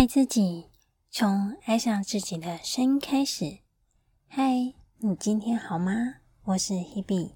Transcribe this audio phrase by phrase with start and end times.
[0.00, 0.64] 爱自己，
[1.10, 3.58] 从爱上自己的声音开始。
[4.28, 5.92] 嗨，你今天好吗？
[6.44, 7.32] 我是 Hebe。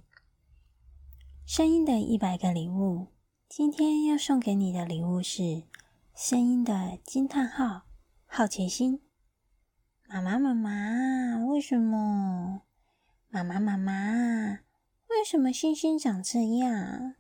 [1.44, 3.08] 声音的一百个礼物，
[3.50, 5.64] 今天要送给你的礼物是
[6.14, 7.82] 声音的惊叹号，
[8.24, 9.02] 好奇心。
[10.08, 12.62] 妈妈，妈妈，为什么？
[13.28, 14.60] 妈妈，妈妈，
[15.08, 17.14] 为什么星星长这样？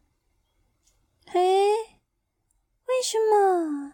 [1.26, 1.38] 嘿，
[2.86, 3.92] 为什么？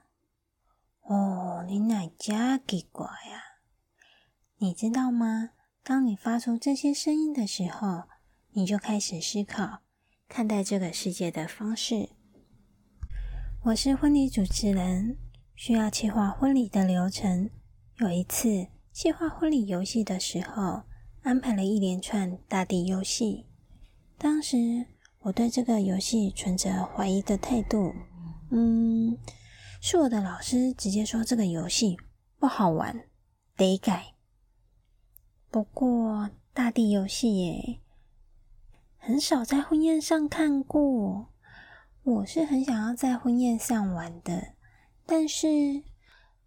[1.03, 3.61] 哦，你哪家给怪呀？
[4.59, 5.51] 你知道吗？
[5.85, 8.09] 当你发出这些声音的时候，
[8.55, 9.79] 你就开始思考
[10.29, 12.09] 看待这个世界的方式。
[13.67, 15.17] 我是婚礼主持人，
[15.55, 17.49] 需要计划婚礼的流程。
[17.99, 20.83] 有一次计划婚礼游戏的时候，
[21.23, 23.47] 安排了一连串大地游戏。
[24.19, 24.57] 当时
[25.21, 27.95] 我对这个游戏存着怀疑的态度。
[28.51, 29.17] 嗯。
[29.83, 31.97] 是我的老师直接说这个游戏
[32.39, 33.09] 不好玩，
[33.57, 34.13] 得改。
[35.51, 37.81] 不过大地游戏耶，
[38.99, 41.31] 很少在婚宴上看过。
[42.03, 44.53] 我是很想要在婚宴上玩的，
[45.07, 45.83] 但是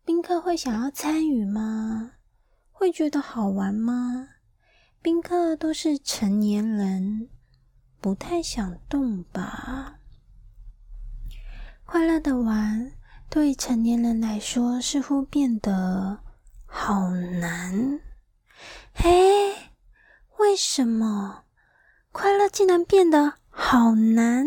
[0.05, 2.11] 宾客会想要参与吗？
[2.71, 4.29] 会觉得好玩吗？
[5.01, 7.29] 宾客都是成年人，
[7.99, 9.99] 不太想动吧？
[11.83, 12.91] 快乐的玩。
[13.33, 16.19] 对成年人来说，似乎变得
[16.67, 17.99] 好难。
[18.93, 19.71] 嘿，
[20.37, 21.45] 为什么
[22.11, 24.45] 快乐竟然变得好难？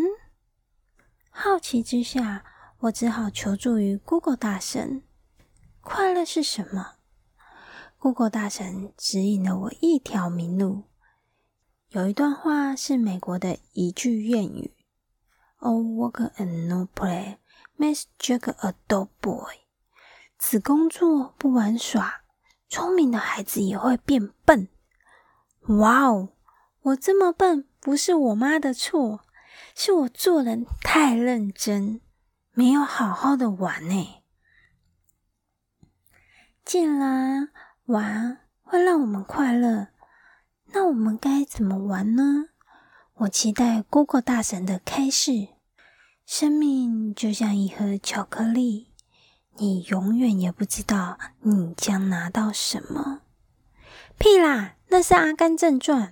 [1.29, 2.45] 好奇之下，
[2.79, 5.03] 我只好求助于 Google 大神。
[5.81, 6.93] 快乐是什么
[7.97, 10.83] ？Google 大神指引了我一条明路。
[11.89, 14.73] 有一段话是美国的一句谚语
[15.59, 17.39] ：“All work and no play。”
[17.77, 19.53] Makes Jack a dull boy，
[20.39, 22.21] 只工作不玩耍，
[22.67, 24.67] 聪明的孩子也会变笨。
[25.67, 26.29] 哇哦，
[26.81, 29.21] 我这么笨不是我妈的错，
[29.75, 32.01] 是我做人太认真，
[32.53, 34.23] 没有好好的玩呢。
[36.65, 37.49] 既然
[37.85, 39.89] 玩会让我们快乐，
[40.73, 42.49] 那我们该怎么玩呢？
[43.13, 45.49] 我期待 Google 大神的开示。
[46.27, 48.91] 生命就像一盒巧克力，
[49.55, 53.21] 你永远也不知道你将拿到什么。
[54.19, 56.09] 屁啦，那是《阿甘正传》。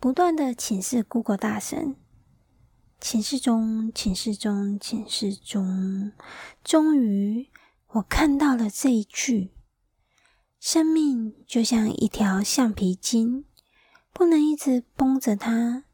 [0.00, 1.94] 不断的请示 Google 大神，
[3.00, 6.10] 请示中，请示中，请示中。
[6.64, 7.48] 终于，
[7.92, 9.52] 我看到了这一句：
[10.58, 13.44] 生命就像一条橡皮筋，
[14.12, 15.84] 不能一直绷着它，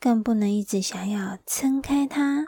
[0.00, 2.46] 更不能一直想要撑开它。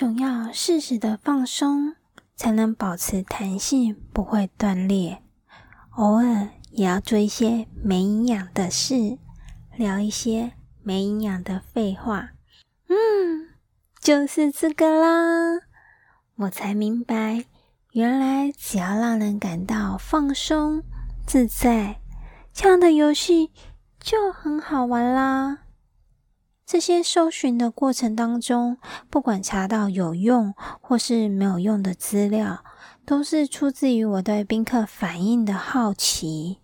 [0.00, 1.94] 总要适时的放松，
[2.34, 5.22] 才能保持弹性，不会断裂。
[5.90, 9.18] 偶尔也要做一些没营养的事，
[9.76, 10.52] 聊一些
[10.82, 12.30] 没营养的废话。
[12.88, 13.50] 嗯，
[14.00, 15.60] 就是这个啦。
[16.36, 17.44] 我才明白，
[17.92, 20.82] 原来只要让人感到放松
[21.26, 22.00] 自在，
[22.54, 23.50] 这样的游戏
[24.00, 25.58] 就很好玩啦。
[26.70, 28.78] 这些搜寻的过程当中，
[29.10, 32.64] 不管查到有用或是没有用的资料，
[33.04, 36.58] 都是出自于我对宾客反应的好奇。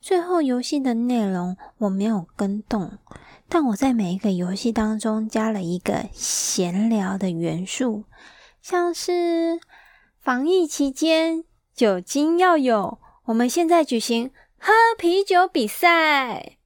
[0.00, 2.96] 最后游戏的内容我没有更动，
[3.46, 8.04] 但我在每一个游戏当中加了一个闲聊的元素，
[8.62, 9.60] 像是
[10.18, 16.56] 防疫期间酒精要有，我们现在举行喝啤酒比赛，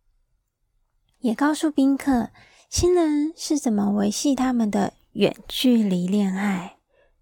[1.18, 2.30] 也告诉宾客。
[2.70, 6.76] 新人是怎么维系他们的远距离恋爱？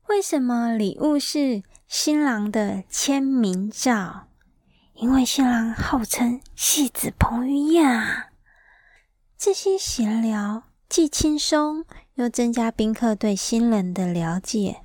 [0.07, 4.29] 为什么礼物是新郎的签名照？
[4.93, 8.27] 因为新郎号称戏子彭于晏啊！
[9.39, 11.87] 这些闲聊既轻松
[12.17, 14.83] 又增加宾客对新人的了解。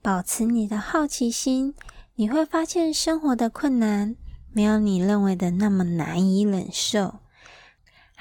[0.00, 1.74] 保持你的好奇心，
[2.14, 4.14] 你会发现生活的困难
[4.52, 7.16] 没有你认为的那么难以忍受。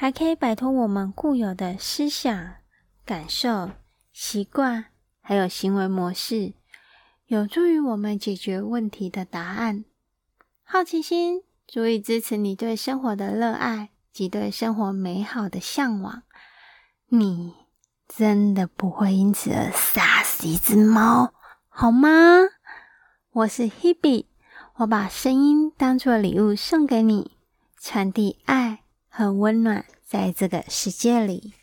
[0.04, 2.56] 还可以摆脱我们固有的思想、
[3.06, 3.72] 感受、
[4.12, 4.88] 习惯，
[5.22, 6.52] 还有行为模式，
[7.28, 9.86] 有助于我们解决问题的答案。
[10.66, 16.24] 好奇心足以支持你对生活的热爱及对生活美好的向往。
[17.08, 17.54] 你
[18.06, 21.34] 真的不会因此而杀死一只猫，
[21.70, 22.10] 好吗？
[23.32, 24.26] 我是 Hebe，
[24.76, 27.38] 我把声音当作礼物送给你，
[27.80, 28.83] 传递爱。
[29.16, 31.54] 很温暖，在这个世界里。